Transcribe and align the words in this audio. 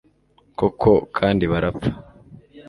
koko 0.57 0.91
kandi 1.17 1.43
barapfa 1.51 1.89